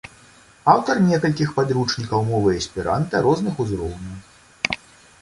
[0.71, 4.83] Аўтар некалькіх падручнікаў мовы эсперанта розных узроўняў.